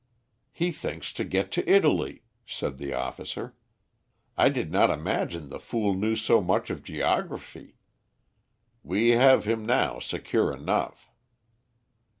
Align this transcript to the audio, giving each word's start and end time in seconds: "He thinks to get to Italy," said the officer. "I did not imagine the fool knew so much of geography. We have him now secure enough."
"He 0.51 0.71
thinks 0.71 1.13
to 1.13 1.23
get 1.23 1.51
to 1.51 1.69
Italy," 1.69 2.23
said 2.47 2.79
the 2.79 2.91
officer. 2.91 3.53
"I 4.35 4.49
did 4.49 4.71
not 4.71 4.89
imagine 4.89 5.49
the 5.49 5.59
fool 5.59 5.93
knew 5.93 6.15
so 6.15 6.41
much 6.41 6.71
of 6.71 6.81
geography. 6.81 7.75
We 8.81 9.09
have 9.09 9.45
him 9.45 9.63
now 9.63 9.99
secure 9.99 10.51
enough." 10.55 11.11